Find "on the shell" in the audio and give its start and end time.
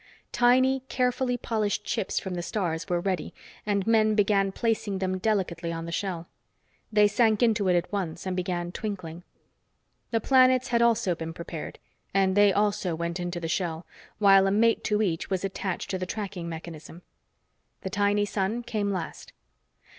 5.71-6.27